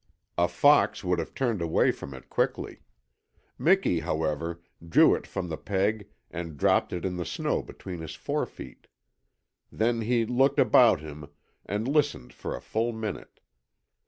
A 0.35 0.47
fox 0.47 1.03
would 1.03 1.19
have 1.19 1.35
turned 1.35 1.61
away 1.61 1.91
from 1.91 2.15
it 2.15 2.27
quickly. 2.27 2.79
Miki, 3.59 3.99
however, 3.99 4.63
drew 4.83 5.13
it 5.13 5.27
from 5.27 5.47
the 5.47 5.57
peg 5.59 6.09
and 6.31 6.57
dropped 6.57 6.91
it 6.91 7.05
in 7.05 7.17
the 7.17 7.23
snow 7.23 7.61
between 7.61 7.99
his 7.99 8.15
forefeet. 8.15 8.87
Then 9.71 10.01
he 10.01 10.25
looked 10.25 10.57
about 10.57 11.01
him, 11.01 11.27
and 11.67 11.87
listened 11.87 12.33
for 12.33 12.55
a 12.55 12.61
full 12.61 12.93
minute. 12.93 13.41